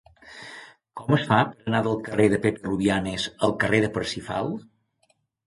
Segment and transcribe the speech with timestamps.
[1.01, 4.53] Com es fa per anar del carrer de Pepe Rubianes al carrer de Parsifal?